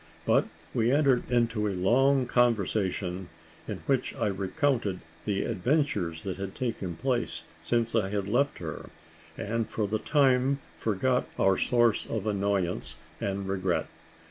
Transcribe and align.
But 0.25 0.47
we 0.73 0.91
entered 0.91 1.29
into 1.29 1.67
a 1.67 1.77
long 1.77 2.25
conversation, 2.25 3.29
in 3.67 3.83
which 3.85 4.15
I 4.15 4.29
recounted 4.29 5.01
the 5.25 5.43
adventures 5.45 6.23
that 6.23 6.37
had 6.37 6.55
taken 6.55 6.95
place 6.95 7.43
since 7.61 7.93
I 7.93 8.09
had 8.09 8.27
left 8.27 8.57
her, 8.57 8.89
and 9.37 9.69
for 9.69 9.87
the 9.87 9.99
time 9.99 10.57
forgot 10.75 11.27
our 11.37 11.55
source 11.55 12.07
of 12.07 12.25
annoyance 12.25 12.95
and 13.19 13.47
regret. 13.47 13.89